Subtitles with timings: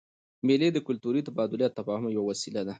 [0.47, 2.69] مېلې د کلتوري تبادلې او تفاهم یوه وسیله ده.